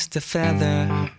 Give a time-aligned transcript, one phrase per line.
[0.00, 0.22] Mr.
[0.22, 1.10] Feather.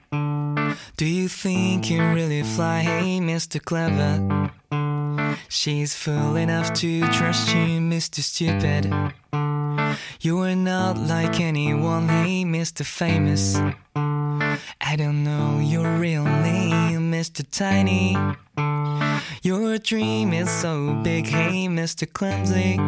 [0.98, 3.64] Do you think you really fly, hey, Mr.
[3.64, 4.50] Clever?
[5.50, 8.22] She's fool enough to trust you, Mr.
[8.22, 8.86] Stupid.
[10.20, 12.84] You are not like anyone, hey, Mr.
[12.84, 13.56] Famous.
[13.96, 17.46] I don't know your real name, Mr.
[17.52, 18.18] Tiny.
[19.44, 22.12] Your dream is so big, hey, Mr.
[22.12, 22.80] Clumsy.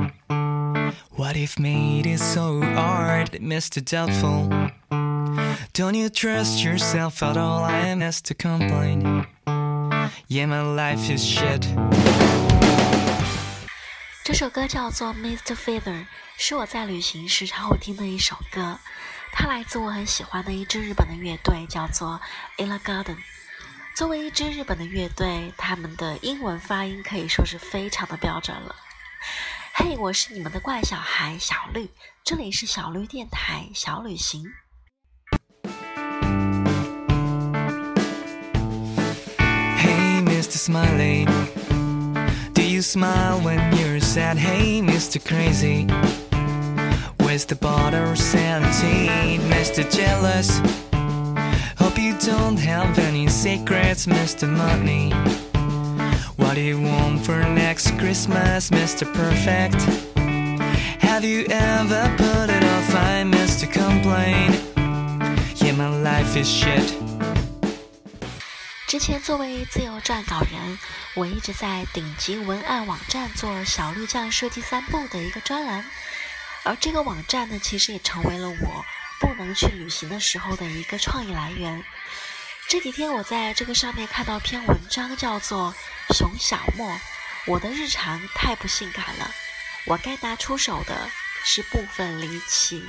[1.12, 3.80] What if made it so hard, Mr.
[3.86, 4.72] Doubtful?
[5.74, 7.64] Don't you trust yourself at all?
[7.64, 9.26] I am asked to complain.
[10.28, 11.66] Yeah, my life is shit.
[14.24, 15.56] 这首歌叫做《Mr.
[15.56, 15.82] Feather》，
[16.38, 18.80] 是我在旅行时常会听的一首歌。
[19.32, 22.22] 它来自我很喜欢的一支日本的乐队，叫做
[22.58, 23.18] Ella Garden。
[23.96, 28.76] 作为一支日本的乐队，他们的英文发音可以说是非常的标准了。
[29.74, 31.90] 嘿，我是你们的怪小孩小绿，
[32.24, 34.54] 这里是小绿电台小旅行。
[40.64, 41.26] Smiley.
[42.54, 44.38] Do you smile when you're sad?
[44.38, 45.20] Hey, Mr.
[45.20, 45.84] Crazy.
[47.20, 49.40] Where's the bottle of sanity?
[49.50, 49.84] Mr.
[49.92, 50.62] Jealous.
[51.78, 54.48] Hope you don't have any secrets, Mr.
[54.48, 55.10] Money.
[56.38, 59.04] What do you want for next Christmas, Mr.
[59.14, 59.82] Perfect?
[61.02, 62.96] Have you ever put it off?
[62.96, 63.70] I Mr.
[63.70, 64.54] Complain.
[65.58, 67.03] Yeah, my life is shit.
[68.94, 70.78] 之前作为自由撰稿人，
[71.16, 75.84] 我一直在顶级文案网站做小绿酱设计三部的一个专栏，
[76.62, 78.86] 而这个网站呢，其实也成为了我
[79.20, 81.84] 不能去旅行的时候的一个创意来源。
[82.70, 85.74] 这几天我在这个上面看到篇文章，叫做
[86.16, 86.96] 《熊小莫，
[87.48, 89.32] 我的日常太不性感了，
[89.88, 91.10] 我该拿出手的
[91.44, 92.88] 是部分离奇。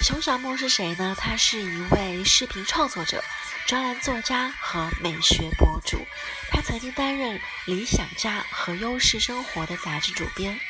[0.00, 1.14] 熊小莫是谁呢？
[1.16, 3.22] 他是一位视频创作者。
[3.66, 5.98] 专栏作家和美学博主，
[6.50, 10.60] 他曾经担任《理想家》和《优势生活》的杂志主编。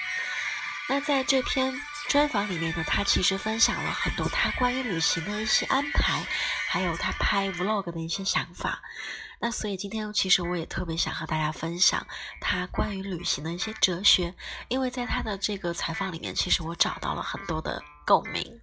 [0.88, 6.22] 那在这篇专访里面呢，他其实分享了很多他关于旅行的一些安排，
[6.68, 8.82] 还有他拍 vlog 的一些想法。
[9.40, 12.06] 那所以今天其实我也特别想和大家分享
[12.40, 14.34] 他关于旅行的一些哲学，
[14.68, 18.60] 因为在他的这个采访里面，其实我找到了很多的共鸣。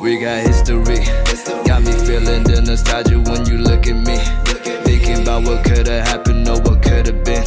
[0.00, 1.00] We got history.
[1.64, 4.18] Got me feeling the nostalgia when you look at me.
[4.84, 7.44] Thinking about what could've happened or what could've been.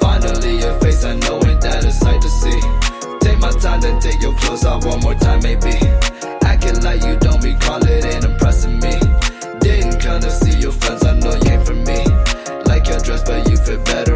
[0.00, 2.60] Finally, your face, I know ain't that a sight to see.
[3.20, 5.76] Take my time, then take your clothes off one more time, maybe.
[6.42, 8.98] Acting like you don't recall it ain't impressing me.
[9.60, 12.04] Didn't kinda see your friends, I know you ain't for me.
[12.66, 14.11] Like your dress, but you fit better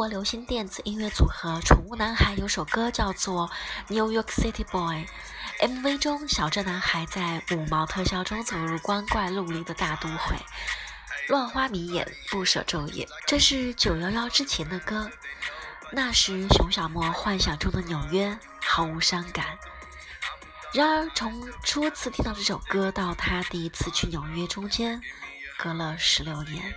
[0.00, 3.50] 国流行电子音乐组合宠物男孩有首歌叫做
[3.94, 5.06] 《New York City Boy》
[5.68, 10.36] ，MV 中小镇男孩在五毛特效中走入光怪陆离的大都会，
[11.28, 13.06] 乱花迷眼，不舍昼夜。
[13.26, 15.10] 这是九幺幺之前的歌，
[15.92, 19.58] 那时熊小莫幻想中的纽约毫无伤感。
[20.72, 24.98] 然而从初次听到这首歌到他第一次去纽约，中间
[25.58, 26.74] 隔了十六年。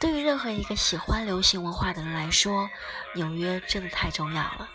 [0.00, 2.70] 对于任何一个喜欢流行文化的人来说，
[3.14, 4.66] 纽约真的太重要了。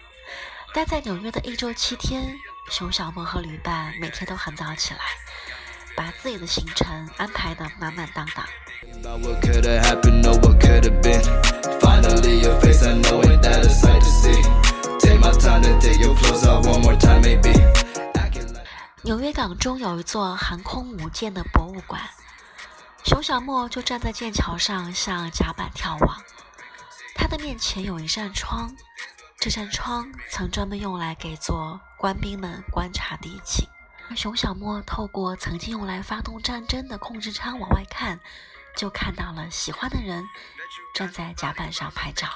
[0.71, 2.37] 待在纽约的一周七天，
[2.69, 4.99] 熊小莫和旅伴每天都很早起来，
[5.97, 8.45] 把自己的行程安排得满满当当。
[19.01, 21.99] 纽约港中有一座航空母舰的博物馆，
[23.05, 26.23] 熊小莫就站在剑桥上向甲板眺望。
[27.13, 28.75] 他的面前有一扇窗，
[29.37, 33.67] 这扇窗曾专门用来给做官兵们观察敌情。
[34.16, 38.19] 熊小莫透过曾经用来发动战争的控制舱往外看，
[38.75, 40.23] 就看到了喜欢的人
[40.96, 42.28] 站在甲板上拍照。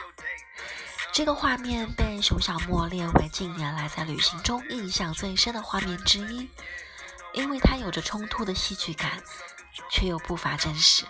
[1.12, 6.48] 这个画面被熊小莫列为近年来在旅行中印象最深的画面之一，
[7.34, 9.22] 因为它有着冲突的戏剧感，
[9.90, 11.06] 却又不乏真实。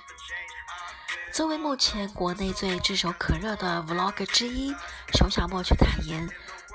[1.31, 4.75] 作为目前国内最炙手可热的 vlog 之一，
[5.13, 6.27] 熊小莫却坦言，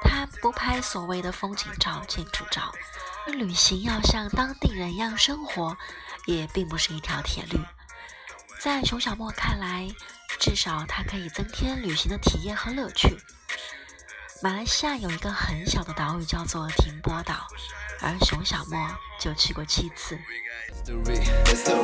[0.02, 2.72] 他不拍所谓的风景照、建筑照，
[3.26, 5.76] 旅行要像当地人一样生活，
[6.26, 7.58] 也并不是一条铁律。
[8.60, 9.88] 在熊小莫看来，
[10.38, 13.18] 至少它可以增添旅行的体验和乐趣。
[14.44, 17.32] 马来西亚有一个很小的岛屿叫做停泊岛，
[18.02, 18.78] 而熊小莫
[19.18, 20.18] 就去过七次。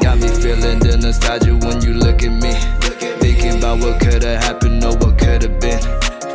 [0.02, 2.52] Got me feeling the nostalgia when you look at me.
[3.18, 5.80] Thinking about what could have happened or what could have been.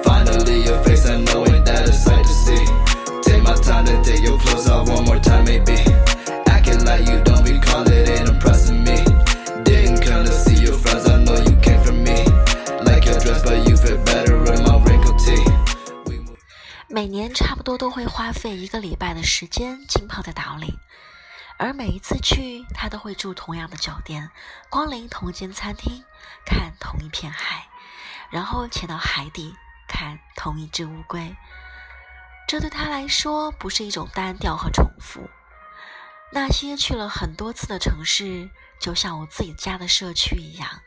[0.02, 2.66] Finally, your face, I know ain't that a sight to see.
[3.22, 5.78] Take my time to take your clothes off one more time, maybe.
[6.48, 7.95] Acting like you don't recall it
[16.96, 20.80] 每年差不多都会花费一个礼拜的时间浸泡在岛里，
[21.58, 24.32] 而每一次去，他都会住同样的酒店，
[24.70, 26.06] 光临同一间餐厅，
[26.46, 27.68] 看同一片海，
[28.30, 29.54] 然后潜到海底
[29.90, 31.36] 看同一只乌龟。
[32.48, 35.30] 这对他来说不是一种单调和重复。
[36.32, 38.50] 那些去了很多次的城市，
[38.80, 40.80] 就像我自己家的社区一样，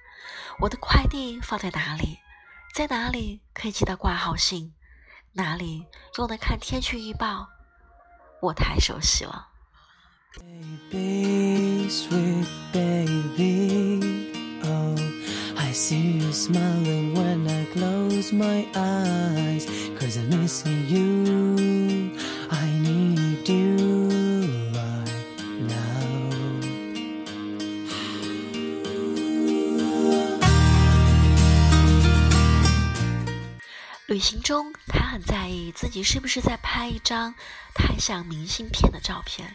[0.60, 2.18] 我的快递放在哪里，
[2.72, 4.72] 在哪里可以寄到挂号信。
[5.38, 5.86] 哪里
[6.18, 7.48] 又能看天气预报？
[8.42, 9.46] 我太熟悉了。
[10.90, 14.32] Baby, sweet baby.
[14.64, 14.98] Oh,
[15.56, 19.66] I see you smiling when I close my eyes.
[19.96, 21.77] Cause I'm missing you.
[34.18, 37.36] 旅行中，他很在意自己是不是在拍一张
[37.72, 39.54] 太像明信片的照片。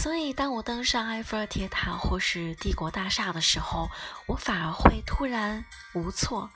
[0.00, 3.90] 所以，当我登上埃菲尔铁塔或是帝国大厦的时候，
[4.26, 5.64] 我反而会突然
[5.94, 6.48] 无措，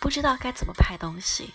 [0.00, 1.52] 不知道该怎么拍东西。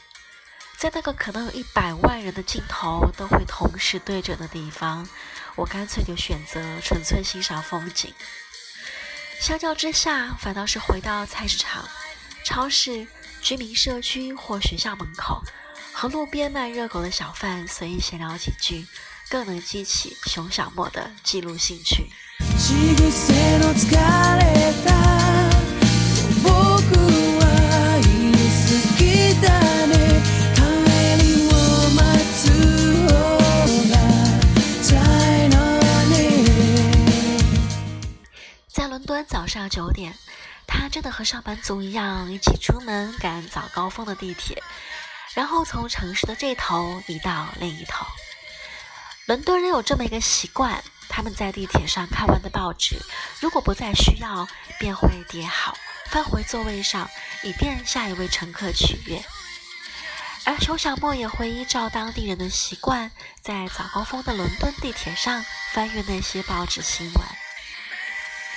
[0.77, 5.09] 在那个可能有一百万人的镜头都会同时对准的地方，
[5.56, 8.13] 我干脆就选择纯粹欣赏风景。
[9.39, 11.83] 相较之下，反倒是回到菜市场、
[12.45, 13.07] 超市、
[13.47, 15.43] 居民社区或学校门口，
[15.93, 18.87] 和路边卖热狗的小贩随意闲聊几句，
[19.29, 22.09] 更能激起熊小莫的记录兴趣。
[22.59, 24.88] 口癖の疲れた
[26.43, 26.49] 僕
[27.38, 27.43] は
[28.03, 28.67] 言い過
[28.99, 29.00] ぎ
[29.41, 29.47] だ
[29.87, 29.93] ね
[30.55, 30.59] 帰
[31.23, 31.50] りを
[31.94, 32.00] 待
[32.35, 32.41] つ
[33.06, 33.11] 方
[33.91, 33.94] が
[34.82, 34.91] 辛
[35.37, 35.55] いの
[36.11, 36.12] ね
[38.69, 40.12] 在伦敦早上九点，
[40.68, 44.62] 他真的和上班族一样，一起出门赶早高峰的地铁，
[45.34, 48.06] 然后从城市的这头移到另一头。
[49.25, 52.98] 伦敦人有这么一个习惯，他们在地铁上看完的报纸，
[53.40, 54.48] 如果不再需要，
[54.80, 55.75] 便会叠好，
[56.06, 57.10] 翻回座位上，
[57.44, 59.24] 以便下一位乘客取阅。
[60.46, 63.12] 而熊小莫也会依照当地人的习惯，
[63.42, 65.44] 在早高峰的伦敦地铁上
[65.74, 67.47] 翻阅那些报纸新闻。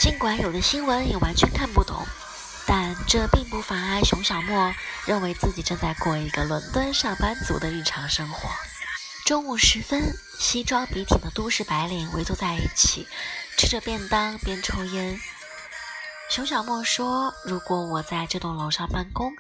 [0.01, 2.07] 尽管有的新闻也完全看不懂，
[2.67, 4.75] 但这并不妨碍熊小莫
[5.05, 8.49] 认为自己正在过一个伦敦上班族的日常生活。
[9.27, 13.07] 中午时分，西装笔挺的都市白领围坐在一起，
[13.59, 15.21] 吃着便当边抽烟。
[16.31, 19.35] 熊小莫说：“如果我在这栋楼上办公，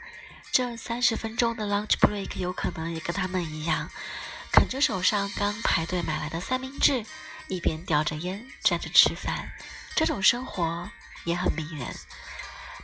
[0.52, 3.90] 这三十分钟的 lunch break 有可能也跟他们一样，
[4.52, 7.06] 啃着手上刚排队买来的三明治，
[7.48, 9.52] 一边叼着烟站着吃饭。
[9.94, 10.90] 这种生活
[11.24, 11.94] 也很迷人，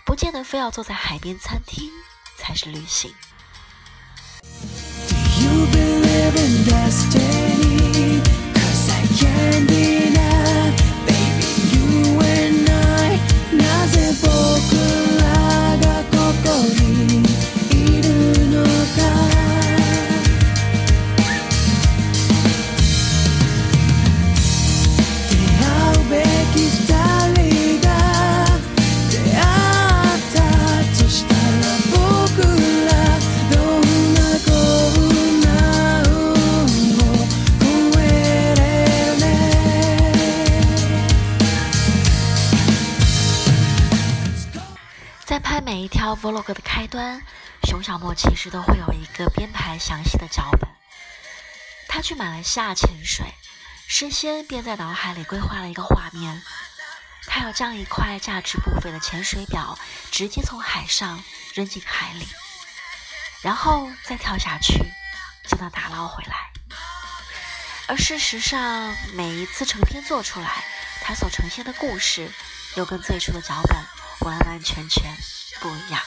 [0.05, 1.91] 不见得非要坐在海边餐厅
[2.37, 3.15] 才是旅行。”
[5.41, 7.56] You believe
[46.47, 47.23] 一条 vlog 的开端，
[47.65, 50.69] 熊小莫其实都会有一个编排详细的脚本。
[51.89, 53.27] 他去马来西亚潜水，
[53.89, 56.43] 事先便在脑海里规划了一个画面。
[57.27, 59.77] 他要将一块价值不菲的潜水表
[60.13, 61.23] 直接从海上
[61.55, 62.29] 扔进海里，
[63.43, 64.75] 然后再跳下去
[65.45, 66.53] 将它打捞回来。
[67.89, 70.65] 而事实上，每一次成片做出来，
[71.03, 72.31] 他所呈现的故事
[72.77, 73.77] 又跟最初的脚本
[74.21, 75.17] 完完全全
[75.61, 76.01] 不一样。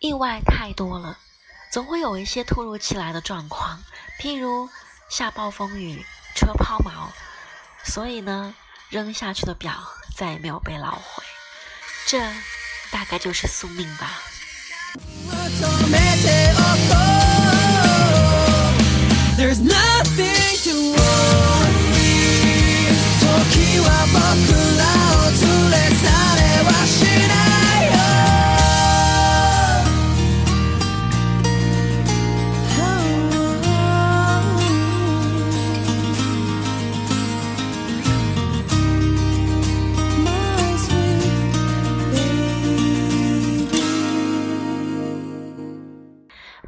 [0.00, 1.16] 意外太多了
[1.70, 3.82] 总会有一些突如其来的状况
[4.20, 4.68] 譬如
[5.08, 7.08] 下暴风雨车抛锚
[7.84, 8.52] 所以呢，
[8.88, 9.72] 扔下去的表
[10.16, 11.22] 再也没有被捞回，
[12.06, 12.18] 这
[12.90, 14.20] 大概就是宿命吧。
[19.36, 21.44] There's nothing to worry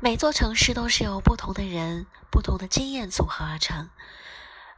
[0.06, 3.90] 每座城市都是由不同的人、不同的经验组合而成，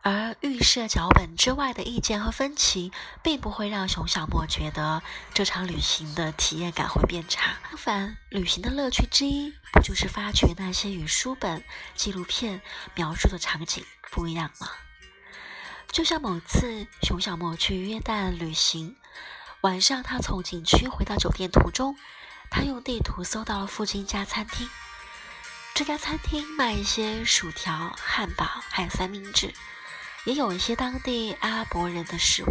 [0.01, 2.91] 而预设脚本之外的意见和分歧，
[3.23, 5.03] 并不会让熊小莫觉得
[5.35, 7.59] 这场旅行的体验感会变差。
[7.69, 11.63] 相反，旅行的乐趣之一，不就是发掘那些与书本、
[11.95, 12.63] 纪录片
[12.95, 14.69] 描述的场景不一样吗？
[15.93, 18.97] 就像某次熊小莫去约旦旅行，
[19.61, 21.99] 晚上他从景区回到酒店途中，
[22.51, 24.67] 他用地图搜到了附近一家餐厅。
[25.79, 29.55] 这家餐厅卖一些薯条、汉堡，还有三明治，
[30.25, 32.49] 也有一些当地阿拉伯人的食物。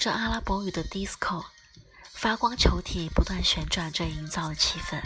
[0.00, 1.44] 着阿拉伯语的 disco，
[2.14, 4.98] 发光球体不断旋转着，营造了气氛。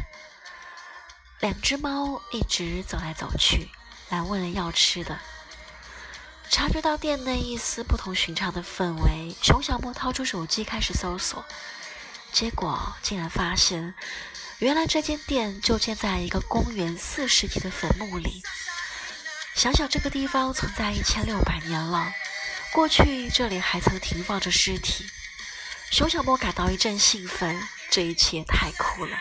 [1.41, 3.69] 两只猫一直走来走去，
[4.09, 5.19] 来问人要吃的。
[6.49, 11.45] 察觉到店内一丝不同寻常的氛围，熊小莫掏出手机开始搜索，
[12.33, 13.95] 结果竟然发现，
[14.61, 18.43] 原来这间店就建在一个公元四世纪的坟墓里。
[19.57, 22.13] 想想这个地方存在一千六百年了。
[22.75, 25.04] 过去这里还曾停放着尸体，
[25.93, 27.57] 熊小莫感到一阵兴奋，
[27.88, 29.16] 这一切太酷了。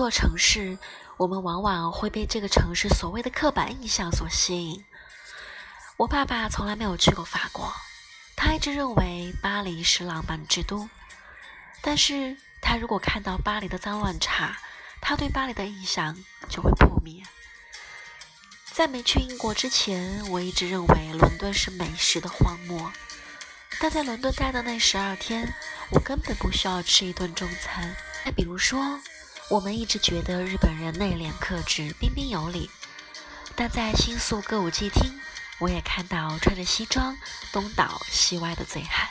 [0.00, 0.78] 座城市，
[1.18, 4.82] 我们往往会被这个城市所谓的刻板印象所吸引。
[5.98, 7.70] 我爸爸从来没有去过法国，
[8.34, 10.88] 他一直认为巴黎是浪漫之都。
[11.82, 14.56] 但是他如果看到巴黎的脏乱差，
[15.02, 16.16] 他对巴黎的印象
[16.48, 17.22] 就会破灭。
[18.72, 22.90] 在没去英国之前，我一直认为伦敦是美食的荒漠。
[23.78, 25.52] 但在伦敦待的那十二天，
[25.90, 27.94] 我根本不需要吃一顿中餐。
[28.24, 28.98] 再比如说。
[29.50, 32.70] 我们一直觉得日本人内敛克制、彬彬有礼，
[33.56, 35.10] 但在新宿歌舞伎町，
[35.58, 37.16] 我也看到穿着西装
[37.52, 39.08] 东倒西歪的醉汉。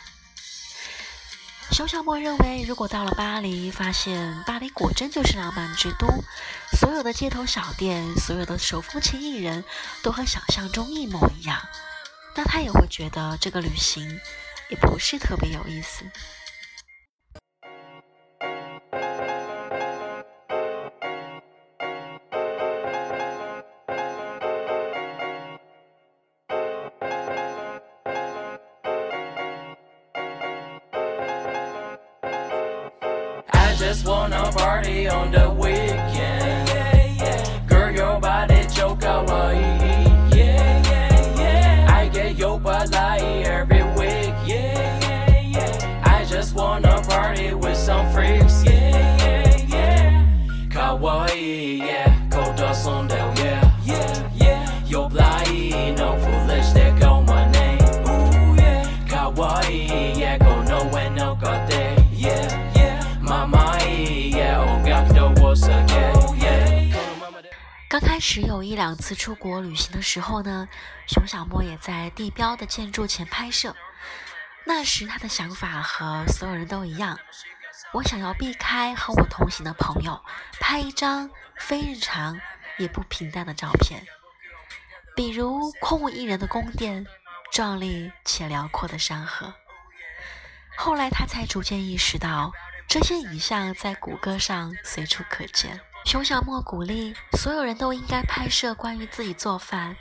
[1.73, 6.07] 熊小莫认为，如果到了巴黎，发现巴黎果真就是浪漫之都，
[6.71, 9.65] 所有的街头小店、所有的手风琴艺人
[10.01, 11.67] 都和想象中一模一样，
[12.33, 14.21] 那他也会觉得这个旅行
[14.69, 16.05] 也不是特别有意思。
[68.31, 70.69] 只有一两次出国旅行的时候呢，
[71.07, 73.75] 熊小莫也在地标的建筑前拍摄。
[74.65, 77.17] 那时他的想法和所有人都一样，
[77.91, 80.23] 我想要避开和我同行的朋友，
[80.59, 82.39] 拍一张非日常
[82.77, 84.05] 也不平淡的照片，
[85.15, 87.07] 比如空无一人的宫殿，
[87.51, 89.55] 壮丽且辽阔的山河。
[90.77, 92.51] 后来他才逐渐意识到，
[92.87, 95.81] 这些影像在谷歌上随处可见。
[96.09, 99.95] 熊小莫鼓励所有人都应该拍摄关于自己做饭、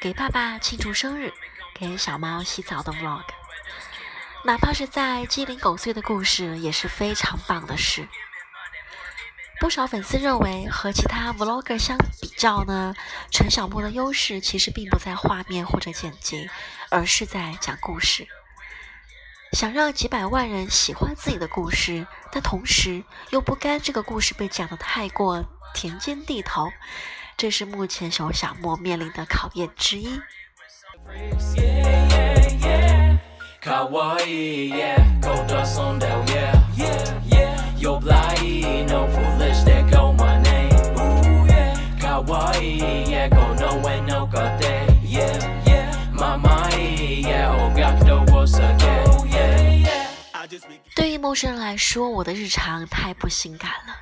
[0.00, 1.34] 给爸爸庆祝生日、
[1.74, 3.24] 给小猫洗澡的 vlog，
[4.46, 8.08] 哪怕是在鸡零狗碎的故事也是非常棒的事。
[9.60, 12.94] 不少粉丝认为，和其他 vlogger 相比较呢，
[13.30, 16.48] 陈小莫的优势其实并不在画面或者剪辑，
[16.88, 18.26] 而是在讲故事。
[19.52, 26.70] 想让几百万人喜欢自己的故事，但同时又不甘这个故事被讲得太过田间地头，
[27.36, 30.20] 这是目前熊小莫面临的考验之一。
[50.94, 53.96] 对于陌生人来说，我的日常太不性感了，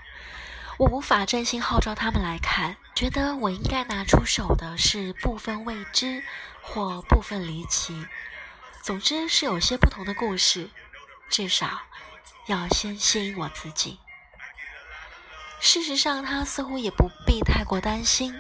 [0.79, 2.77] 我无法真心号召他们来看。
[2.95, 6.25] 觉得我应该拿出手的是部分未知
[6.63, 8.07] 或部分离奇，
[8.83, 10.71] 总之是有些不同的故事，
[11.29, 11.83] 至少
[12.47, 14.01] 要先吸引我自己。
[15.61, 18.35] 事实上，他似乎也不必太过担心，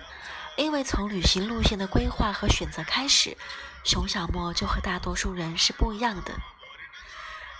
[0.56, 3.36] 因为从旅行路线的规划和选择开始，
[3.84, 6.32] 熊小莫就和大多数人是不一样的。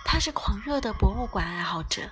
[0.05, 2.11] 他是狂热的博物馆爱好者，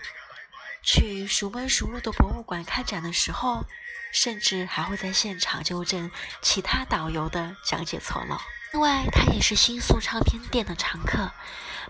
[0.82, 3.64] 去熟门熟路的博物馆看展的时候，
[4.12, 6.10] 甚至还会在现场纠正
[6.42, 8.36] 其他导游的讲解错漏。
[8.72, 11.32] 另外，他也是新宿唱片店的常客，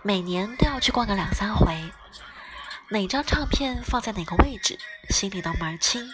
[0.03, 1.91] 每年都要去逛个两三回。
[2.91, 4.79] 哪张唱片放在哪个位置，
[5.11, 6.09] 心里都门儿清。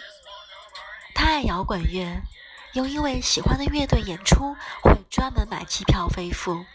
[1.13, 2.23] 他爱摇滚乐，
[2.73, 6.65] 又因为喜欢的乐队演出，会专门买机票飞赴。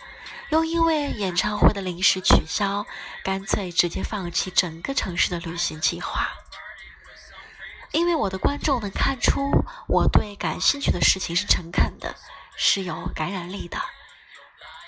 [0.51, 2.87] 又因为演唱会的临时取消，
[3.23, 6.29] 干脆直接放弃整个城市的旅行计划。
[7.93, 9.51] 因为我的观众能看出
[9.89, 12.15] 我对感兴趣的事情是诚恳的，
[12.57, 13.79] 是有感染力的，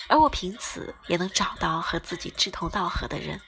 [0.07, 3.41] 而我凭此也能找到和自己志同道合的人。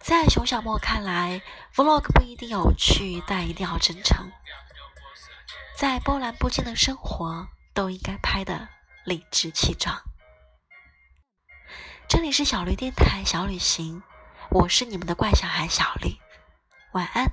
[0.00, 1.42] 在熊小莫看来
[1.74, 4.30] ，vlog 不一定有趣，但一定要真诚。
[5.76, 8.66] 在波澜不惊的生活，都应该拍的
[9.04, 9.94] 理直气壮。
[12.08, 14.02] 这里是小驴电台小旅行，
[14.48, 16.16] 我是你们的怪小孩小驴，
[16.92, 17.30] 晚安。